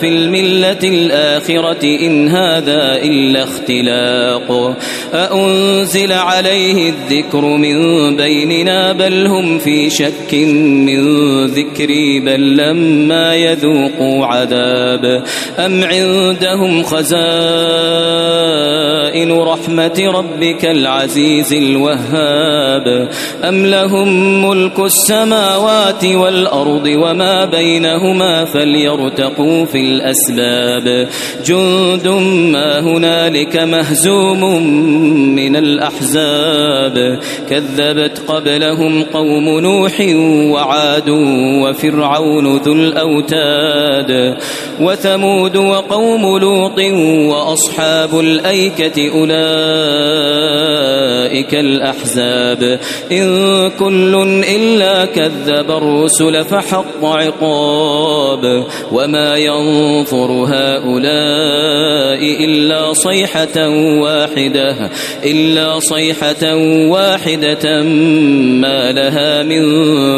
[0.00, 4.76] في الملة الآخرة إن هذا إلا اختلاق.
[5.14, 7.76] أأنزل عليه الذكر من
[8.16, 15.24] بيننا بل هم في شك من ذكري بل لما يذوقوا عذاب.
[15.58, 17.14] أم عندهم خزائن
[19.32, 23.08] رحمة ربك العزيز الوهاب؟
[23.48, 24.08] أم لهم
[24.48, 31.08] ملك السماوات والأرض وما بينهما فليرتقوا في الأسباب؟
[31.46, 32.08] جند
[32.52, 34.44] ما هنالك مهزوم
[35.12, 37.18] من الأحزاب.
[37.50, 40.00] كذبت قبلهم قوم نوح
[40.52, 41.08] وعاد
[41.62, 44.36] وفرعون ذو الأوتاد
[44.80, 46.78] وثمود وقوم لوط
[47.34, 49.34] وأصحاب الأيكة أولئك
[51.54, 52.80] الأحزاب.
[53.12, 58.64] إن كل إلا كذب الرسل فحق عقاب.
[58.92, 63.68] وما ينظر هؤلاء إلا صيحة
[64.00, 64.83] واحدة.
[65.24, 66.54] إلا صيحة
[66.90, 67.82] واحدة
[68.62, 69.62] ما لها من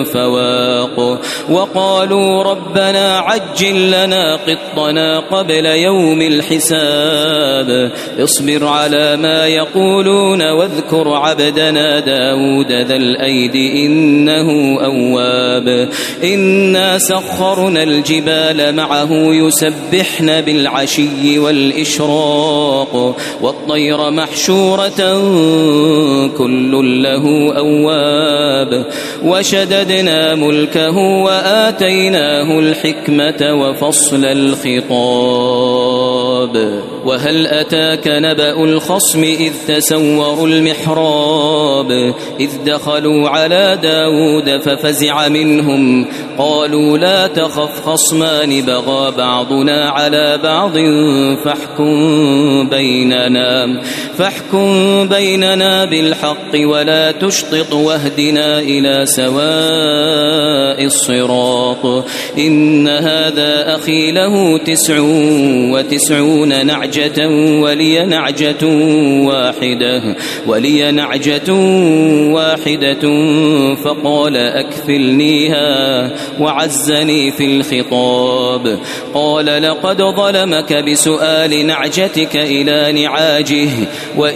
[0.05, 1.21] فواق.
[1.51, 7.93] وقالوا ربنا عجل لنا قطنا قبل يوم الحساب.
[8.19, 15.89] اصبر على ما يقولون واذكر عبدنا داود ذا الأيد إنه أواب.
[16.25, 23.17] إنا سخرنا الجبال معه يسبحن بالعشي والإشراق.
[23.41, 24.11] والطير
[24.57, 25.01] محشورة
[26.39, 28.87] كل له أواب.
[29.25, 34.87] وشددنا ملكه وآتيناه الحكمة وفصل الخطاب.
[37.05, 46.07] وهل أتاك نبأ الخصم إذ تسوروا المحراب؟ إذ دخلوا على داود ففزع منهم.
[46.39, 50.73] قالوا لا تخف خصمان بغى بعضنا على بعض
[51.45, 53.83] فاحكم بيننا
[54.19, 54.46] فاحكم
[55.11, 62.05] بيننا بالحق ولا تشطط واهدنا إلى سواء الصراط
[62.39, 64.99] إن هذا أخي له تسع
[65.73, 67.29] وتسعون نعجة
[67.61, 68.67] ولي نعجة
[69.27, 71.53] واحدة ولي نعجة
[72.33, 73.05] واحدة
[73.85, 78.79] فقال أكفلنيها وعزني في الخطاب
[79.15, 83.69] قال لقد ظلمك بسؤال نعجتك إلى نعاجه
[84.17, 84.36] وإن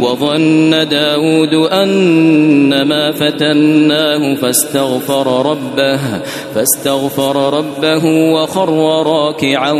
[0.00, 6.00] وظن داود أن ما فتناه فاستغفر ربه
[6.54, 9.72] فاستغفر ربه وخر راكعا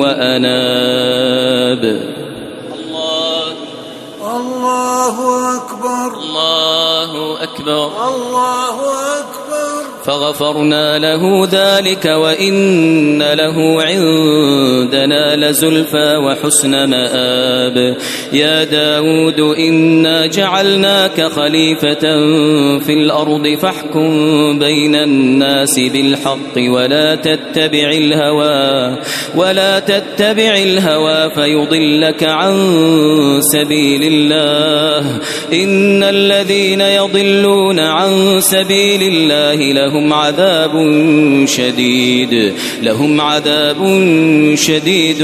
[0.00, 1.84] وأناب.
[2.74, 3.44] الله
[4.36, 5.16] الله
[5.56, 6.08] أكبر.
[6.22, 7.86] الله أكبر.
[8.08, 8.76] الله
[9.20, 9.34] أكبر.
[10.04, 17.96] فغفرنا له ذلك وإن له عندنا لزلفى وحسن مآب.
[18.32, 22.00] يا داود إنا جعلناك خليفة
[22.78, 24.08] في الأرض فاحكم
[24.58, 28.98] بين الناس بالحق ولا تتبع الهوى
[29.34, 32.54] ولا تتبع الهوى فيضلك عن
[33.40, 35.20] سبيل الله.
[35.52, 40.74] إن الذين يضلون عن سبيل الله لهم لهم عذاب
[41.46, 42.52] شديد
[42.82, 43.80] لهم عذاب
[44.54, 45.23] شديد.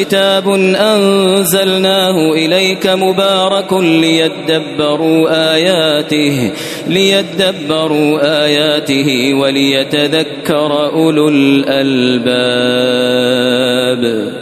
[0.00, 6.52] كتاب أنزلناه إليك مبارك ليدبروا آياته
[6.86, 12.80] ليدبروا آياته وليتذكر أولو الألباب.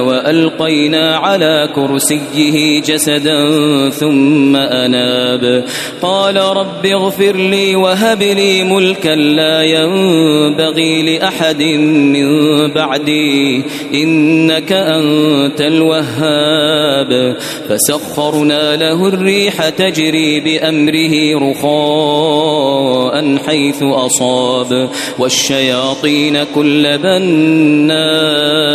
[0.00, 3.50] وألقينا على كرسيه جسدا
[3.90, 5.64] ثم أناب.
[6.02, 12.26] قال رب اغفر لي وهب لي ملكا لا ينبغي لأحد من
[12.72, 13.62] بعدي
[13.94, 17.36] إنك أنت الوهاب.
[17.68, 24.88] فسخرنا له الريح تجري بأمره رخاء حيث أصاب
[25.18, 28.71] والشياطين كل بناء.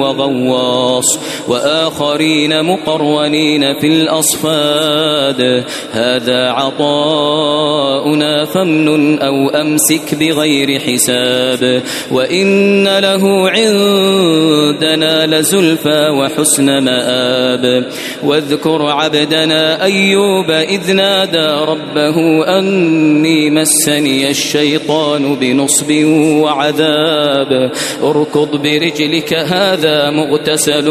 [0.00, 1.18] وغواص
[1.48, 5.64] وآخرين مقرونين في الأصفاد.
[5.92, 11.82] هذا عطاؤنا فامنن أو أمسك بغير حساب.
[12.10, 17.86] وإن له عندنا لزلفى وحسن مآب.
[18.24, 26.04] واذكر عبدنا أيوب إذ نادى ربه أني مسني الشيطان بنصب
[26.42, 27.72] وعذاب.
[28.02, 30.88] اركض برجلك هذا مغتسل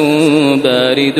[0.64, 1.20] بارد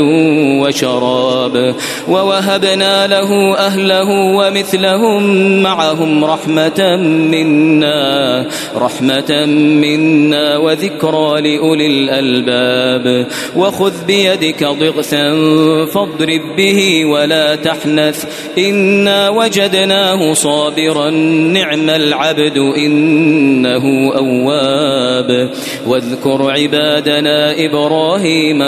[0.62, 1.76] وشراب
[2.10, 5.24] ووهبنا له أهله ومثلهم
[5.64, 6.98] معهم رحمة
[7.32, 13.28] منا رحمة منا وذكرى لأولي الألباب.
[13.56, 15.36] وخذ بيدك ضغثا
[15.86, 18.26] فاضرب به ولا تحنث
[18.58, 25.50] إنا وجدناه صابرا نعم العبد إنه أواب.
[25.88, 28.62] واذكر عبادنا إبراهيم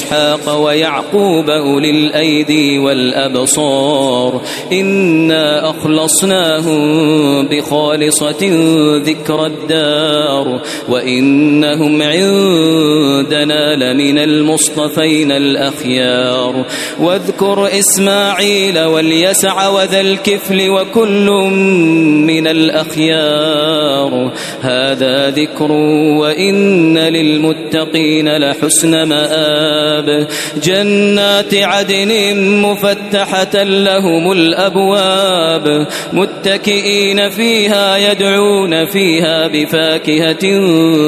[0.00, 4.40] وإسحاق ويعقوب أولي الأيدي والأبصار
[4.72, 8.50] إنا أخلصناهم بخالصة
[8.96, 16.64] ذكر الدار وإنهم عندنا لمن المصطفين الأخيار
[17.00, 21.30] واذكر إسماعيل واليسع وذا الكفل وكل
[22.26, 25.72] من الأخيار هذا ذكر
[26.20, 29.89] وإن للمتقين لحسن مآب
[30.62, 35.86] جنات عدن مفتحة لهم الأبواب.
[36.12, 40.60] متكئين فيها يدعون فيها بفاكهة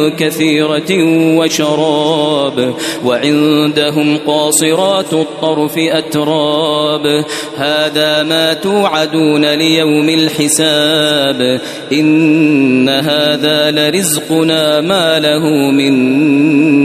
[0.09, 1.05] كثيرة
[1.37, 2.75] وشراب.
[3.05, 7.25] وعندهم قاصرات الطرف أتراب.
[7.57, 11.61] هذا ما توعدون ليوم الحساب.
[11.93, 15.93] إن هذا لرزقنا ما له من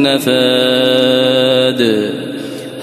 [0.03, 1.36] نفاد.
[1.77, 2.16] de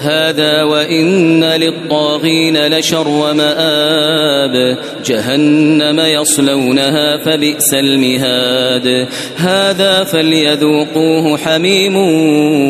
[0.05, 9.07] هذا وإن للطاغين لشر مآب جهنم يصلونها فبئس المهاد.
[9.35, 11.95] هذا فليذوقوه حميم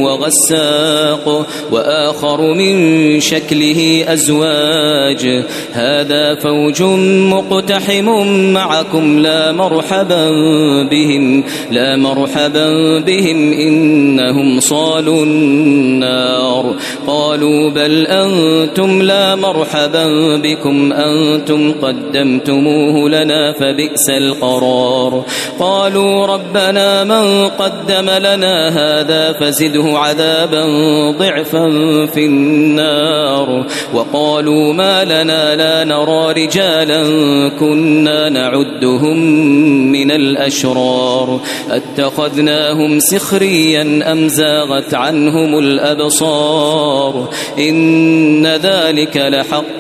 [0.04, 2.76] وغساق وآخر من
[3.20, 5.44] شكله أزواج.
[5.74, 6.82] هذا فوج
[7.34, 10.32] مقتحم معكم لا مرحبا
[10.92, 16.76] بهم لا مرحبا بهم إنهم صالوا النار.
[17.26, 20.06] قالوا بل أنتم لا مرحبا
[20.38, 25.24] بكم أنتم قدمتموه لنا فبئس القرار.
[25.60, 30.66] قالوا ربنا من قدم لنا هذا فزده عذابا
[31.20, 31.70] ضعفا
[32.06, 33.66] في النار.
[33.94, 37.04] وقالوا ما لنا لا نرى رجالا
[37.60, 39.18] كنا نعدهم
[39.92, 41.40] من الأشرار.
[41.72, 47.30] أتخذناهم سخريا أم زاغت عنهم الأبصار؟ الأبرار
[47.60, 49.80] إن ذلك لحق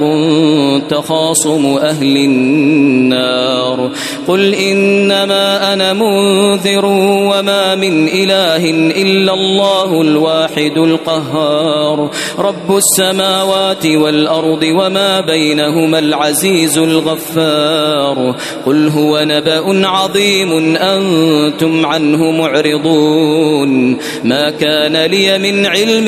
[0.89, 3.91] تخاصم أهل النار.
[4.27, 8.69] قل إنما أنا منذر وما من إله
[9.01, 12.11] إلا الله الواحد القهار.
[12.39, 18.35] رب السماوات والأرض وما بينهما العزيز الغفار.
[18.65, 23.97] قل هو نبأ عظيم أنتم عنه معرضون.
[24.23, 26.07] ما كان لي من علم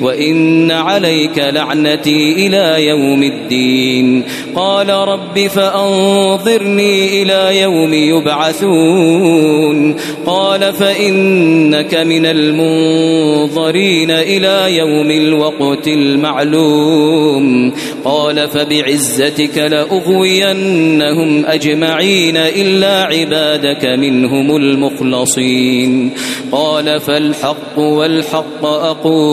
[0.00, 4.24] وإن عليك لعنتي إلى يوم الدين.
[4.54, 9.96] قال رب فأنظرني إلى يوم يبعثون.
[10.26, 17.72] قال فإنك من المنظرين إلى يوم الوقت المعلوم.
[18.04, 26.10] قال فبعزتك لأغوينهم أجمعين إلا عبادك منهم المخلصين.
[26.52, 29.31] قال فالحق والحق أقول.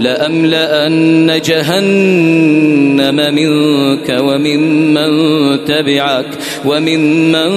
[0.00, 5.10] لأملأن جهنم منك وممن
[5.64, 6.26] تبعك
[6.64, 7.50] وممن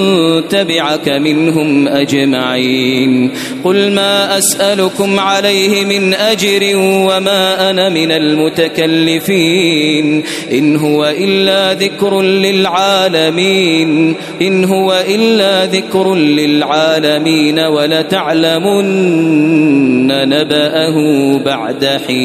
[0.48, 3.30] تبعك منهم أجمعين.
[3.64, 10.22] قل ما أسألكم عليه من أجر وما أنا من المتكلفين.
[10.52, 14.14] إن هو إلا ذكر للعالمين.
[14.42, 17.58] إن هو إلا ذكر للعالمين.
[17.58, 18.92] ولتعلمن
[20.62, 22.22] نبأه بعد حين.